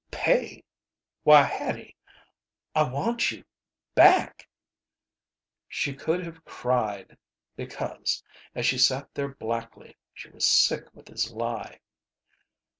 [0.09, 0.63] "Pay?
[1.21, 1.95] Why, Hattie
[2.73, 3.43] I want you
[3.93, 4.49] back"
[5.79, 7.15] She could have cried
[7.55, 8.23] because,
[8.55, 11.81] as she sat there blackly, she was sick with his lie.